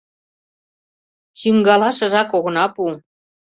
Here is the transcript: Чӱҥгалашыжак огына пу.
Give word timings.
Чӱҥгалашыжак 1.39 2.29
огына 2.37 2.65
пу. 2.73 2.83